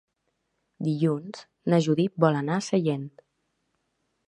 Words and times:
Dilluns 0.87 1.43
na 1.73 1.79
Judit 1.89 2.17
vol 2.27 2.41
anar 2.41 2.57
a 2.57 2.65
Sellent. 2.71 3.07